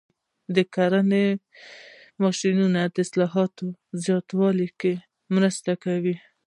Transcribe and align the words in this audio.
د 0.55 0.57
کرنې 0.75 1.25
ماشینونه 2.23 2.81
د 2.89 2.97
حاصلاتو 3.01 3.65
په 3.83 3.93
زیاتوالي 4.05 4.69
کې 4.79 4.93
مرسته 5.35 5.71
کوي. 5.83 6.15